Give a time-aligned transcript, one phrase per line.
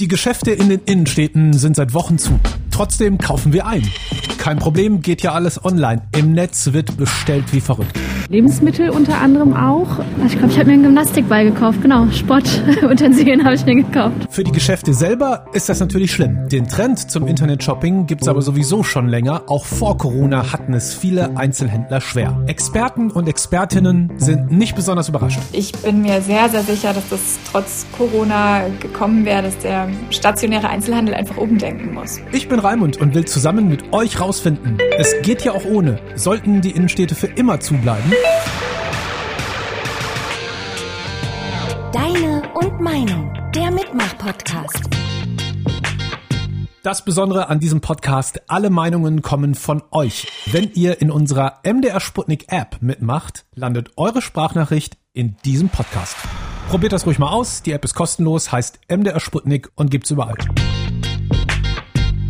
[0.00, 2.40] Die Geschäfte in den Innenstädten sind seit Wochen zu.
[2.70, 3.86] Trotzdem kaufen wir ein.
[4.38, 6.08] Kein Problem, geht ja alles online.
[6.16, 7.98] Im Netz wird bestellt wie verrückt.
[8.30, 9.88] Lebensmittel unter anderem auch.
[10.24, 11.82] Ich glaube, ich habe mir einen Gymnastikball gekauft.
[11.82, 14.28] Genau, Sportutensilien habe ich mir gekauft.
[14.30, 16.48] Für die Geschäfte selber ist das natürlich schlimm.
[16.48, 19.42] Den Trend zum Internet-Shopping gibt's aber sowieso schon länger.
[19.48, 22.40] Auch vor Corona hatten es viele Einzelhändler schwer.
[22.46, 25.40] Experten und Expertinnen sind nicht besonders überrascht.
[25.50, 27.20] Ich bin mir sehr, sehr sicher, dass das
[27.50, 32.20] trotz Corona gekommen wäre, dass der stationäre Einzelhandel einfach umdenken muss.
[32.30, 34.78] Ich bin Raimund und will zusammen mit euch rausfinden.
[34.96, 35.98] Es geht ja auch ohne.
[36.14, 38.12] Sollten die Innenstädte für immer zubleiben?
[41.92, 44.90] Deine und Meinung, der Mitmach-Podcast.
[46.82, 50.26] Das Besondere an diesem Podcast, alle Meinungen kommen von euch.
[50.46, 56.16] Wenn ihr in unserer MDR Sputnik App mitmacht, landet eure Sprachnachricht in diesem Podcast.
[56.68, 57.62] Probiert das ruhig mal aus.
[57.62, 60.36] Die App ist kostenlos, heißt MDR Sputnik und gibt's überall.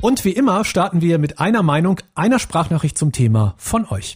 [0.00, 4.14] Und wie immer starten wir mit einer Meinung, einer Sprachnachricht zum Thema von euch.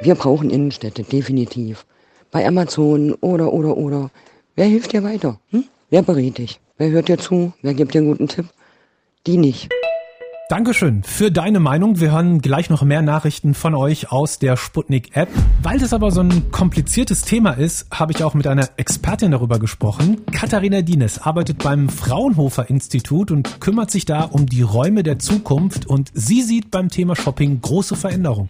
[0.00, 1.84] Wir brauchen Innenstädte, definitiv.
[2.30, 4.10] Bei Amazon oder, oder, oder.
[4.54, 5.40] Wer hilft dir weiter?
[5.50, 5.64] Hm?
[5.90, 6.60] Wer berät dich?
[6.76, 7.52] Wer hört dir zu?
[7.62, 8.46] Wer gibt dir einen guten Tipp?
[9.26, 9.68] Die nicht.
[10.48, 11.98] Dankeschön für deine Meinung.
[12.00, 15.28] Wir hören gleich noch mehr Nachrichten von euch aus der Sputnik-App.
[15.62, 19.58] Weil das aber so ein kompliziertes Thema ist, habe ich auch mit einer Expertin darüber
[19.58, 20.24] gesprochen.
[20.32, 25.86] Katharina Dienes arbeitet beim Fraunhofer Institut und kümmert sich da um die Räume der Zukunft
[25.86, 28.48] und sie sieht beim Thema Shopping große Veränderung.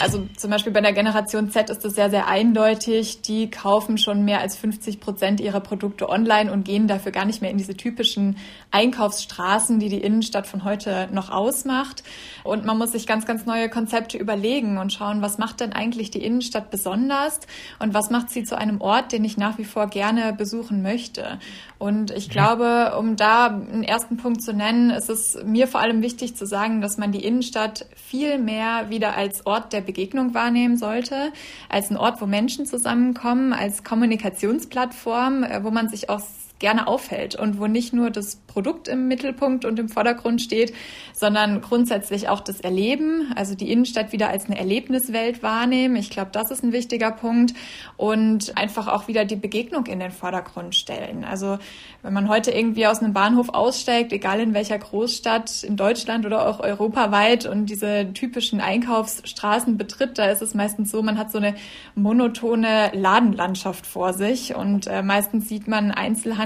[0.00, 3.22] Also zum Beispiel bei der Generation Z ist es sehr, sehr eindeutig.
[3.22, 7.42] Die kaufen schon mehr als 50 Prozent ihrer Produkte online und gehen dafür gar nicht
[7.42, 8.36] mehr in diese typischen
[8.70, 12.02] Einkaufsstraßen, die die Innenstadt von heute noch ausmacht.
[12.44, 16.10] Und man muss sich ganz, ganz neue Konzepte überlegen und schauen, was macht denn eigentlich
[16.10, 17.40] die Innenstadt besonders
[17.78, 21.38] und was macht sie zu einem Ort, den ich nach wie vor gerne besuchen möchte.
[21.78, 26.02] Und ich glaube, um da einen ersten Punkt zu nennen, ist es mir vor allem
[26.02, 30.76] wichtig zu sagen, dass man die Innenstadt viel mehr wieder als Ort der Begegnung wahrnehmen
[30.76, 31.32] sollte,
[31.70, 36.20] als ein Ort, wo Menschen zusammenkommen, als Kommunikationsplattform, äh, wo man sich auch
[36.58, 40.72] gerne aufhält und wo nicht nur das Produkt im Mittelpunkt und im Vordergrund steht,
[41.12, 45.96] sondern grundsätzlich auch das Erleben, also die Innenstadt wieder als eine Erlebniswelt wahrnehmen.
[45.96, 47.52] Ich glaube, das ist ein wichtiger Punkt
[47.98, 51.24] und einfach auch wieder die Begegnung in den Vordergrund stellen.
[51.24, 51.58] Also
[52.02, 56.48] wenn man heute irgendwie aus einem Bahnhof aussteigt, egal in welcher Großstadt in Deutschland oder
[56.48, 61.38] auch europaweit und diese typischen Einkaufsstraßen betritt, da ist es meistens so, man hat so
[61.38, 61.54] eine
[61.94, 65.90] monotone Ladenlandschaft vor sich und äh, meistens sieht man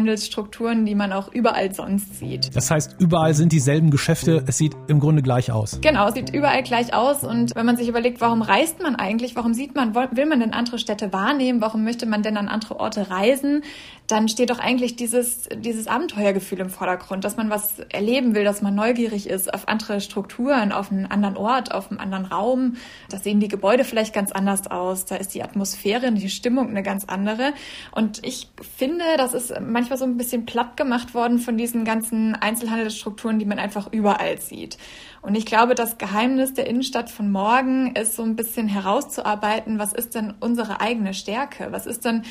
[0.00, 2.54] Einzelhandelsstrukturen, die man auch überall sonst sonst sieht.
[2.54, 5.78] Das heißt, überall sind dieselben Geschäfte, es sieht im Grunde gleich aus.
[5.80, 7.24] Genau, es sieht überall gleich aus.
[7.24, 10.52] Und wenn man sich überlegt, warum reist man eigentlich, warum sieht man, will man denn
[10.52, 13.62] andere Städte wahrnehmen, warum möchte man denn an andere Orte reisen,
[14.10, 18.62] dann steht doch eigentlich dieses, dieses Abenteuergefühl im Vordergrund, dass man was erleben will, dass
[18.62, 22.76] man neugierig ist auf andere Strukturen, auf einen anderen Ort, auf einen anderen Raum.
[23.08, 26.82] Da sehen die Gebäude vielleicht ganz anders aus, da ist die Atmosphäre, die Stimmung eine
[26.82, 27.52] ganz andere.
[27.92, 28.48] Und ich
[28.78, 33.44] finde, das ist manchmal so ein bisschen platt gemacht worden von diesen ganzen Einzelhandelsstrukturen, die
[33.44, 34.76] man einfach überall sieht.
[35.22, 39.92] Und ich glaube, das Geheimnis der Innenstadt von morgen ist so ein bisschen herauszuarbeiten, was
[39.92, 41.68] ist denn unsere eigene Stärke?
[41.70, 42.22] Was ist denn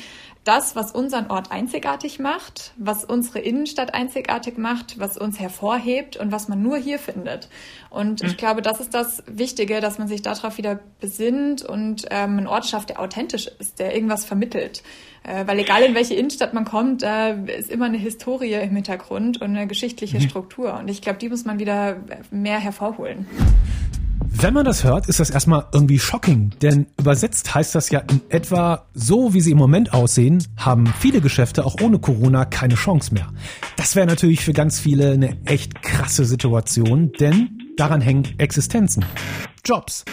[0.44, 6.32] das, was unseren Ort einzigartig macht, was unsere Innenstadt einzigartig macht, was uns hervorhebt und
[6.32, 7.50] was man nur hier findet.
[7.90, 8.36] Und ich mhm.
[8.38, 12.66] glaube, das ist das Wichtige, dass man sich darauf wieder besinnt und ähm, einen Ort
[12.66, 14.82] schafft, der authentisch ist, der irgendwas vermittelt.
[15.22, 19.40] Äh, weil egal in welche Innenstadt man kommt, da ist immer eine Historie im Hintergrund
[19.40, 20.22] und eine geschichtliche mhm.
[20.22, 20.78] Struktur.
[20.78, 21.96] Und ich glaube, die muss man wieder
[22.30, 23.26] mehr hervorholen.
[24.32, 28.22] Wenn man das hört, ist das erstmal irgendwie shocking, denn übersetzt heißt das ja in
[28.30, 33.12] etwa, so wie sie im Moment aussehen, haben viele Geschäfte auch ohne Corona keine Chance
[33.12, 33.28] mehr.
[33.76, 39.04] Das wäre natürlich für ganz viele eine echt krasse Situation, denn daran hängen Existenzen,
[39.64, 40.04] Jobs.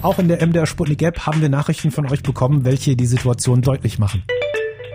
[0.00, 3.62] Auch in der MDR Sputnik App haben wir Nachrichten von euch bekommen, welche die Situation
[3.62, 4.22] deutlich machen.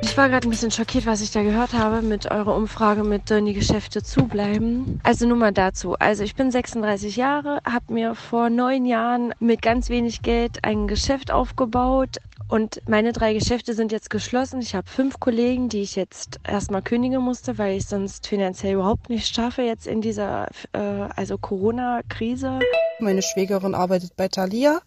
[0.03, 3.29] Ich war gerade ein bisschen schockiert, was ich da gehört habe mit eurer Umfrage mit
[3.29, 4.99] äh, die Geschäfte zubleiben.
[5.03, 5.95] Also nur mal dazu.
[5.99, 10.87] Also ich bin 36 Jahre, habe mir vor neun Jahren mit ganz wenig Geld ein
[10.87, 12.17] Geschäft aufgebaut.
[12.47, 14.59] Und meine drei Geschäfte sind jetzt geschlossen.
[14.59, 19.09] Ich habe fünf Kollegen, die ich jetzt erstmal kündigen musste, weil ich sonst finanziell überhaupt
[19.09, 20.79] nicht schaffe jetzt in dieser äh,
[21.15, 22.59] also Corona-Krise.
[22.99, 24.81] Meine Schwägerin arbeitet bei Thalia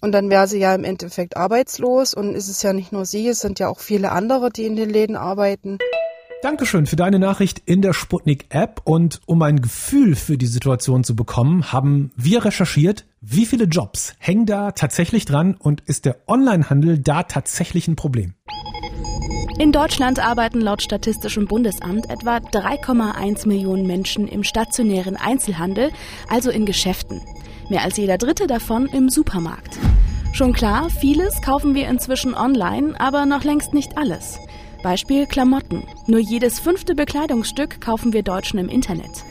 [0.00, 3.28] und dann wäre sie ja im Endeffekt arbeitslos und ist es ja nicht nur sie,
[3.28, 5.78] es sind ja auch viele andere, die in den Läden arbeiten.
[6.42, 11.04] Dankeschön für deine Nachricht in der Sputnik App und um ein Gefühl für die Situation
[11.04, 16.16] zu bekommen, haben wir recherchiert, wie viele Jobs hängen da tatsächlich dran und ist der
[16.26, 18.32] Onlinehandel da tatsächlich ein Problem?
[19.58, 25.90] In Deutschland arbeiten laut Statistischem Bundesamt etwa 3,1 Millionen Menschen im stationären Einzelhandel,
[26.30, 27.20] also in Geschäften.
[27.68, 29.78] Mehr als jeder dritte davon im Supermarkt.
[30.32, 34.38] Schon klar, vieles kaufen wir inzwischen online, aber noch längst nicht alles.
[34.82, 35.82] Beispiel Klamotten.
[36.06, 39.24] Nur jedes fünfte Bekleidungsstück kaufen wir Deutschen im Internet.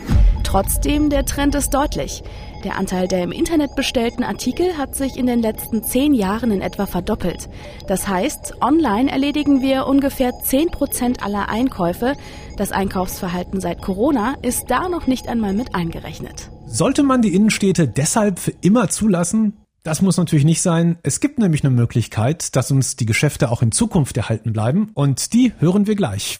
[0.44, 2.24] Trotzdem, der Trend ist deutlich.
[2.64, 6.62] Der Anteil der im Internet bestellten Artikel hat sich in den letzten zehn Jahren in
[6.62, 7.50] etwa verdoppelt.
[7.88, 12.14] Das heißt, online erledigen wir ungefähr 10 Prozent aller Einkäufe.
[12.58, 16.50] Das Einkaufsverhalten seit Corona ist da noch nicht einmal mit eingerechnet.
[16.68, 19.54] Sollte man die Innenstädte deshalb für immer zulassen?
[19.84, 20.98] Das muss natürlich nicht sein.
[21.04, 25.32] Es gibt nämlich eine Möglichkeit, dass uns die Geschäfte auch in Zukunft erhalten bleiben und
[25.32, 26.36] die hören wir gleich.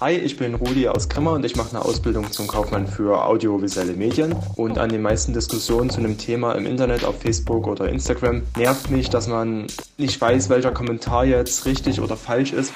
[0.00, 3.94] Hi, ich bin Rudi aus Grimma und ich mache eine Ausbildung zum Kaufmann für audiovisuelle
[3.94, 4.34] Medien.
[4.56, 8.90] Und an den meisten Diskussionen zu einem Thema im Internet, auf Facebook oder Instagram, nervt
[8.90, 9.66] mich, dass man
[9.96, 12.74] nicht weiß, welcher Kommentar jetzt richtig oder falsch ist.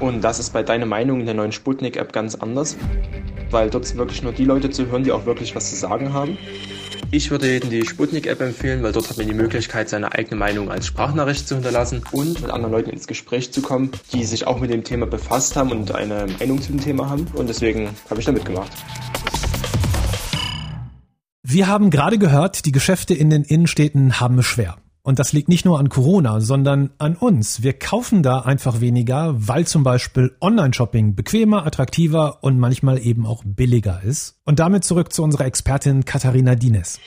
[0.00, 2.76] Und das ist bei Deine Meinung in der neuen Sputnik-App ganz anders,
[3.50, 6.12] weil dort sind wirklich nur die Leute zu hören, die auch wirklich was zu sagen
[6.12, 6.36] haben.
[7.16, 10.68] Ich würde jedem die Sputnik-App empfehlen, weil dort hat man die Möglichkeit, seine eigene Meinung
[10.68, 14.58] als Sprachnachricht zu hinterlassen und mit anderen Leuten ins Gespräch zu kommen, die sich auch
[14.58, 17.28] mit dem Thema befasst haben und eine Meinung zu dem Thema haben.
[17.34, 18.72] Und deswegen habe ich da mitgemacht.
[21.44, 24.78] Wir haben gerade gehört, die Geschäfte in den Innenstädten haben es schwer.
[25.06, 27.62] Und das liegt nicht nur an Corona, sondern an uns.
[27.62, 33.42] Wir kaufen da einfach weniger, weil zum Beispiel Online-Shopping bequemer, attraktiver und manchmal eben auch
[33.44, 34.40] billiger ist.
[34.46, 37.00] Und damit zurück zu unserer Expertin Katharina Dines.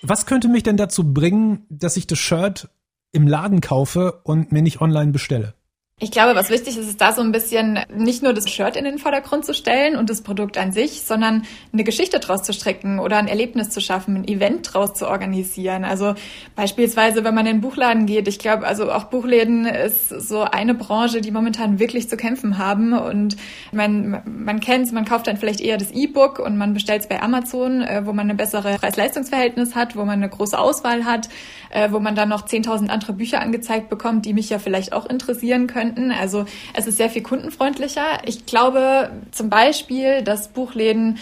[0.00, 2.70] Was könnte mich denn dazu bringen, dass ich das Shirt
[3.12, 5.57] im Laden kaufe und mir nicht online bestelle?
[6.00, 8.84] Ich glaube, was wichtig ist, ist da so ein bisschen nicht nur das Shirt in
[8.84, 11.42] den Vordergrund zu stellen und das Produkt an sich, sondern
[11.72, 15.84] eine Geschichte draus zu stricken oder ein Erlebnis zu schaffen, ein Event draus zu organisieren.
[15.84, 16.14] Also
[16.54, 20.74] beispielsweise, wenn man in den Buchladen geht, ich glaube, also auch Buchläden ist so eine
[20.74, 23.36] Branche, die momentan wirklich zu kämpfen haben und
[23.72, 27.20] man, man kennt man kauft dann vielleicht eher das E-Book und man bestellt es bei
[27.20, 31.28] Amazon, äh, wo man eine bessere Preis-Leistungs-Verhältnis hat, wo man eine große Auswahl hat,
[31.70, 35.04] äh, wo man dann noch 10.000 andere Bücher angezeigt bekommt, die mich ja vielleicht auch
[35.04, 36.12] interessieren können könnten.
[36.12, 36.44] Also
[36.74, 38.20] es ist sehr viel kundenfreundlicher.
[38.24, 41.18] Ich glaube zum Beispiel, dass Buchläden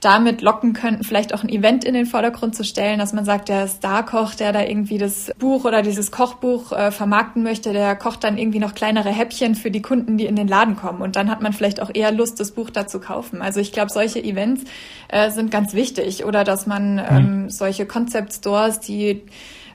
[0.00, 3.48] damit locken könnten, vielleicht auch ein Event in den Vordergrund zu stellen, dass man sagt,
[3.48, 8.24] der Starkoch, der da irgendwie das Buch oder dieses Kochbuch äh, vermarkten möchte, der kocht
[8.24, 11.02] dann irgendwie noch kleinere Häppchen für die Kunden, die in den Laden kommen.
[11.02, 13.42] Und dann hat man vielleicht auch eher Lust, das Buch da zu kaufen.
[13.42, 14.64] Also ich glaube, solche Events
[15.06, 16.24] äh, sind ganz wichtig.
[16.24, 17.06] Oder dass man mhm.
[17.08, 19.22] ähm, solche Concept Stores, die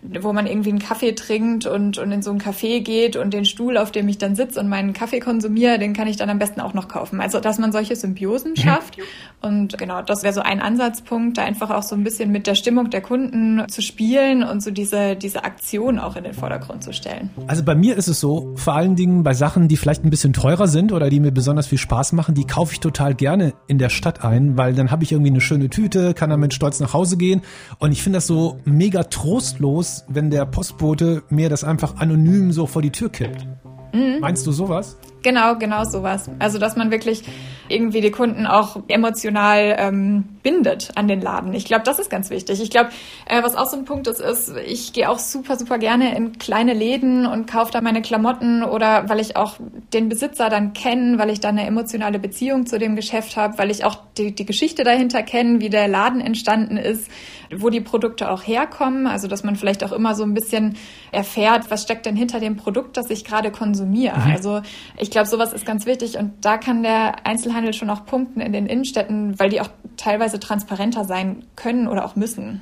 [0.02, 3.46] wo man irgendwie einen Kaffee trinkt und, und in so ein Café geht und den
[3.46, 6.40] Stuhl, auf dem ich dann sitze und meinen Kaffee konsumiere, den kann ich dann am
[6.40, 7.22] besten auch noch kaufen.
[7.22, 8.58] Also, dass man solche Symbiosen mhm.
[8.58, 8.98] schafft.
[9.40, 12.56] Und genau, das wäre so ein Ansatzpunkt, da einfach auch so ein bisschen mit der
[12.56, 16.92] Stimmung der Kunden zu spielen und so diese, diese Aktion auch in den Vordergrund zu
[16.92, 17.30] stellen.
[17.46, 20.34] Also bei mir ist es so, vor allen Dingen bei Sachen, die vielleicht ein bisschen
[20.34, 23.78] teurer sind oder die mir besonders viel Spaß machen, die kaufe ich total gerne in
[23.78, 26.94] der Stadt ein, weil dann habe ich irgendwie eine schöne Tüte, kann damit stolz nach
[26.94, 27.42] Hause gehen
[27.78, 32.66] und ich finde das so mega trostlos, wenn der Postbote mir das einfach anonym so
[32.66, 33.46] vor die Tür kippt.
[33.94, 34.20] Mhm.
[34.20, 34.98] Meinst du sowas?
[35.24, 36.30] Genau, genau sowas.
[36.40, 37.24] Also, dass man wirklich
[37.70, 41.54] irgendwie die Kunden auch emotional ähm, bindet an den Laden.
[41.54, 42.62] Ich glaube, das ist ganz wichtig.
[42.62, 42.90] Ich glaube,
[43.26, 46.38] äh, was auch so ein Punkt ist, ist, ich gehe auch super, super gerne in
[46.38, 49.56] kleine Läden und kaufe da meine Klamotten oder weil ich auch
[49.94, 53.72] den Besitzer dann kenne, weil ich da eine emotionale Beziehung zu dem Geschäft habe, weil
[53.72, 57.10] ich auch die, die Geschichte dahinter kenne, wie der Laden entstanden ist,
[57.56, 59.08] wo die Produkte auch herkommen.
[59.08, 60.76] Also, dass man vielleicht auch immer so ein bisschen
[61.12, 64.18] erfährt, was steckt denn hinter dem Produkt, das ich gerade konsumiere.
[64.18, 64.32] Mhm.
[64.32, 64.62] Also,
[64.98, 68.54] ich glaube, sowas ist ganz wichtig und da kann der Einzelhandel schon auch punkten in
[68.54, 72.62] den Innenstädten, weil die auch teilweise transparenter sein können oder auch müssen.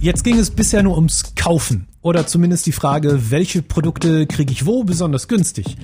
[0.00, 4.64] Jetzt ging es bisher nur ums Kaufen oder zumindest die Frage, welche Produkte kriege ich
[4.64, 5.76] wo besonders günstig.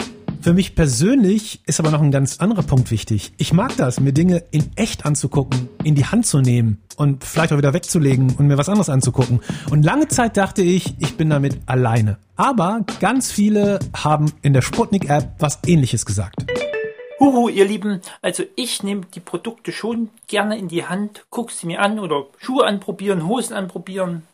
[0.45, 3.33] Für mich persönlich ist aber noch ein ganz anderer Punkt wichtig.
[3.39, 7.55] Ich mag das, mir Dinge in echt anzugucken, in die Hand zu nehmen und vielleicht
[7.55, 9.41] auch wieder wegzulegen und mir was anderes anzugucken.
[9.71, 12.19] Und lange Zeit dachte ich, ich bin damit alleine.
[12.37, 16.45] Aber ganz viele haben in der Sputnik-App was ähnliches gesagt.
[17.19, 21.67] Huhu, ihr Lieben, also ich nehme die Produkte schon gerne in die Hand, gucke sie
[21.67, 24.25] mir an oder Schuhe anprobieren, Hosen anprobieren.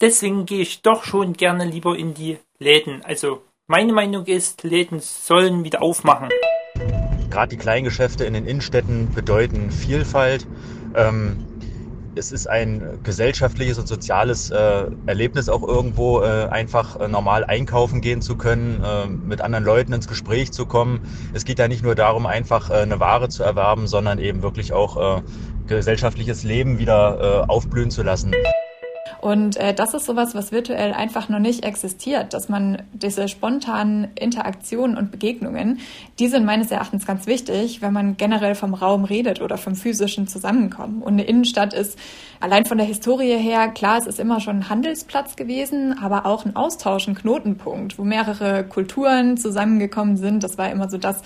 [0.00, 3.04] Deswegen gehe ich doch schon gerne lieber in die Läden.
[3.04, 6.28] Also meine Meinung ist, Läden sollen wieder aufmachen.
[7.30, 10.44] Gerade die Kleingeschäfte in den Innenstädten bedeuten Vielfalt.
[10.96, 11.36] Ähm,
[12.16, 18.00] es ist ein gesellschaftliches und soziales äh, Erlebnis auch irgendwo, äh, einfach äh, normal einkaufen
[18.00, 21.02] gehen zu können, äh, mit anderen Leuten ins Gespräch zu kommen.
[21.32, 24.72] Es geht ja nicht nur darum, einfach äh, eine Ware zu erwerben, sondern eben wirklich
[24.72, 25.22] auch äh,
[25.68, 28.34] gesellschaftliches Leben wieder aufblühen zu lassen.
[29.20, 34.08] Und äh, das ist sowas, was virtuell einfach noch nicht existiert, dass man diese spontanen
[34.14, 35.80] Interaktionen und Begegnungen,
[36.18, 40.28] die sind meines Erachtens ganz wichtig, wenn man generell vom Raum redet oder vom physischen
[40.28, 41.02] Zusammenkommen.
[41.02, 41.98] Und eine Innenstadt ist
[42.40, 46.44] allein von der Historie her, klar, es ist immer schon ein Handelsplatz gewesen, aber auch
[46.44, 50.42] ein Austausch, ein Knotenpunkt, wo mehrere Kulturen zusammengekommen sind.
[50.42, 51.22] Das war immer so das,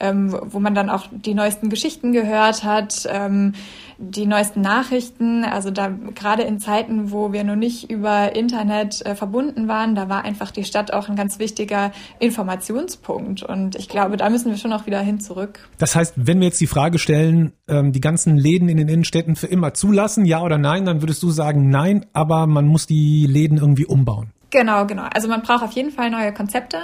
[0.00, 3.52] ähm, wo man dann auch die neuesten Geschichten gehört hat, ähm,
[3.98, 5.44] die neuesten Nachrichten.
[5.44, 10.08] Also da gerade in Zeiten, wo wir noch nicht über Internet äh, verbunden waren, da
[10.08, 13.42] war einfach die Stadt auch ein ganz wichtiger Informationspunkt.
[13.42, 15.68] Und ich glaube, da müssen wir schon auch wieder hin zurück.
[15.78, 19.36] Das heißt, wenn wir jetzt die Frage stellen, ähm, die ganzen Läden in den Innenstädten
[19.36, 23.26] für immer zulassen, ja oder nein, dann würdest du sagen nein, aber man muss die
[23.26, 24.30] Läden irgendwie umbauen.
[24.50, 25.04] Genau, genau.
[25.14, 26.78] Also man braucht auf jeden Fall neue Konzepte.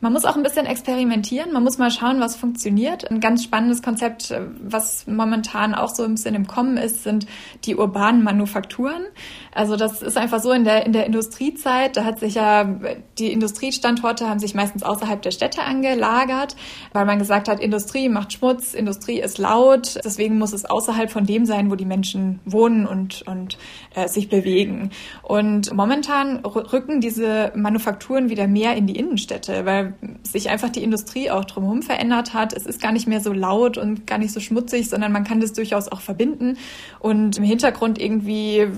[0.00, 1.52] Man muss auch ein bisschen experimentieren.
[1.52, 3.10] Man muss mal schauen, was funktioniert.
[3.10, 7.26] Ein ganz spannendes Konzept, äh, was momentan auch so ein bisschen im Kommen ist, sind
[7.64, 9.02] die urbanen Manufakturen.
[9.52, 12.64] Also das ist einfach so in der, in der Industriezeit, da hat sich ja,
[13.18, 16.54] die Industriestandorte haben sich meistens außerhalb der Städte angelagert,
[16.92, 21.26] weil man gesagt hat, Industrie macht Schmutz, Industrie ist laut, deswegen muss es außerhalb von
[21.26, 23.58] dem sein, wo die Menschen wohnen und, und
[23.96, 24.90] äh, sich bewegen.
[25.22, 29.87] Und momentan rücken diese Manufakturen wieder mehr in die Innenstädte, weil
[30.22, 32.52] sich einfach die Industrie auch drumherum verändert hat.
[32.52, 35.40] Es ist gar nicht mehr so laut und gar nicht so schmutzig, sondern man kann
[35.40, 36.56] das durchaus auch verbinden
[37.00, 38.68] und im Hintergrund irgendwie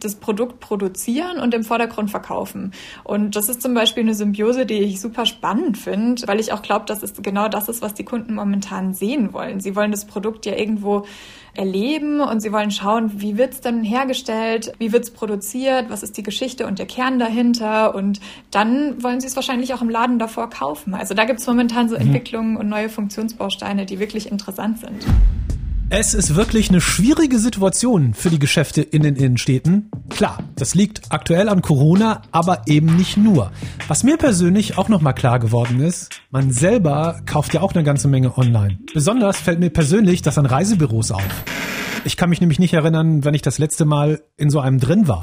[0.00, 2.72] das Produkt produzieren und im Vordergrund verkaufen.
[3.04, 6.62] Und das ist zum Beispiel eine Symbiose, die ich super spannend finde, weil ich auch
[6.62, 9.60] glaube, dass es genau das ist, was die Kunden momentan sehen wollen.
[9.60, 11.06] Sie wollen das Produkt ja irgendwo
[11.58, 16.02] erleben und sie wollen schauen, wie wird es denn hergestellt, wie wird es produziert, was
[16.02, 18.20] ist die Geschichte und der Kern dahinter und
[18.50, 20.94] dann wollen sie es wahrscheinlich auch im Laden davor kaufen.
[20.94, 22.02] Also da gibt es momentan so mhm.
[22.02, 25.06] Entwicklungen und neue Funktionsbausteine, die wirklich interessant sind.
[25.88, 29.88] Es ist wirklich eine schwierige Situation für die Geschäfte in den Innenstädten.
[30.10, 33.52] Klar, das liegt aktuell an Corona, aber eben nicht nur.
[33.86, 38.08] Was mir persönlich auch nochmal klar geworden ist, man selber kauft ja auch eine ganze
[38.08, 38.80] Menge online.
[38.94, 41.22] Besonders fällt mir persönlich das an Reisebüros auf.
[42.04, 45.06] Ich kann mich nämlich nicht erinnern, wenn ich das letzte Mal in so einem drin
[45.06, 45.22] war.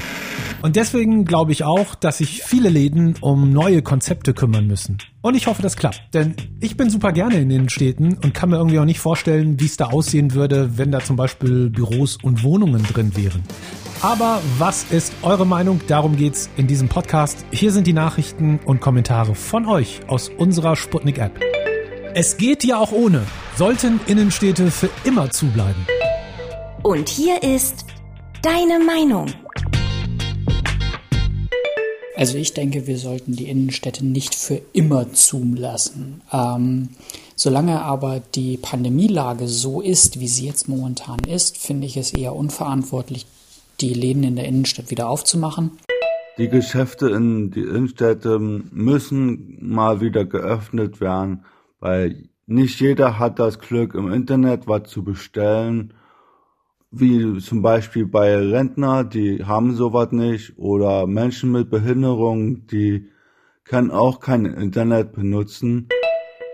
[0.64, 4.98] Und deswegen glaube ich auch, dass sich viele Läden um neue Konzepte kümmern müssen.
[5.22, 6.02] Und ich hoffe, das klappt.
[6.14, 9.60] Denn ich bin super gerne in den Städten und kann mir irgendwie auch nicht vorstellen,
[9.60, 13.44] wie es da aussehen würde, wenn da zum Beispiel Büros und Wohnungen drin wären.
[14.02, 15.82] Aber was ist eure Meinung?
[15.88, 17.46] Darum geht's in diesem Podcast.
[17.52, 21.42] Hier sind die Nachrichten und Kommentare von euch aus unserer Sputnik-App.
[22.14, 23.24] Es geht ja auch ohne.
[23.58, 25.86] Sollten Innenstädte für immer zubleiben.
[26.84, 27.86] Und hier ist
[28.42, 29.28] deine Meinung.
[32.16, 36.22] Also ich denke, wir sollten die Innenstädte nicht für immer zulassen.
[36.32, 36.90] Ähm,
[37.36, 42.36] solange aber die Pandemielage so ist, wie sie jetzt momentan ist, finde ich es eher
[42.36, 43.26] unverantwortlich,
[43.82, 45.72] die Läden in der Innenstadt wieder aufzumachen.
[46.38, 51.46] Die Geschäfte in die Innenstädte müssen mal wieder geöffnet werden,
[51.80, 55.94] weil nicht jeder hat das Glück, im Internet was zu bestellen
[56.94, 63.10] wie zum Beispiel bei Rentner, die haben sowas nicht, oder Menschen mit Behinderung, die
[63.64, 65.90] können auch kein Internet benutzen.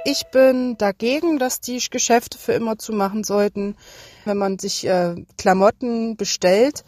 [0.06, 3.76] Ich bin dagegen, dass die Geschäfte für immer zu machen sollten.
[4.24, 6.86] Wenn man sich äh, Klamotten bestellt,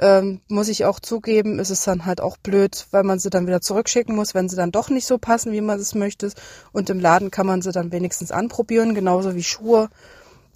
[0.00, 3.46] ähm, muss ich auch zugeben, ist es dann halt auch blöd, weil man sie dann
[3.46, 6.32] wieder zurückschicken muss, wenn sie dann doch nicht so passen, wie man es möchte.
[6.72, 9.90] Und im Laden kann man sie dann wenigstens anprobieren, genauso wie Schuhe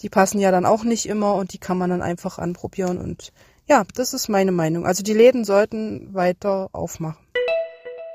[0.02, 2.98] die passen ja dann auch nicht immer und die kann man dann einfach anprobieren.
[2.98, 3.32] Und
[3.68, 4.86] ja, das ist meine Meinung.
[4.86, 7.24] Also die Läden sollten weiter aufmachen.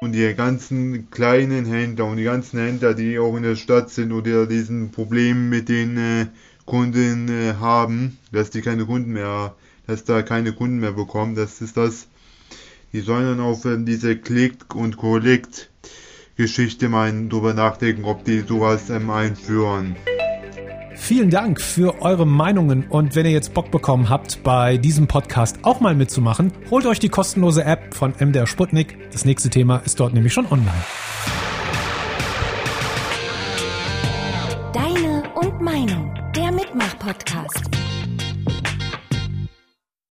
[0.02, 4.14] Und die ganzen kleinen Händler und die ganzen Händler, die auch in der Stadt sind
[4.14, 6.28] oder diesen Problemen mit den äh,
[6.66, 9.56] Kunden äh, haben, dass die keine Kunden mehr,
[9.88, 12.08] dass da keine Kunden mehr bekommen, das ist das.
[12.94, 18.90] Die sollen dann auf äh, diese Click- und Collect-Geschichte mal drüber nachdenken, ob die sowas
[18.90, 19.98] ähm, einführen.
[21.00, 25.58] Vielen Dank für eure Meinungen und wenn ihr jetzt Bock bekommen habt, bei diesem Podcast
[25.64, 28.96] auch mal mitzumachen, holt euch die kostenlose App von MDR Sputnik.
[29.12, 30.84] Das nächste Thema ist dort nämlich schon online.
[34.72, 37.79] Deine und Meinung, der Mitmach-Podcast.